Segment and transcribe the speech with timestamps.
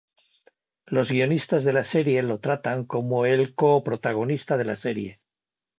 [0.87, 5.21] Los guionistas de la serie lo tratan como el co-protagonista de la serie.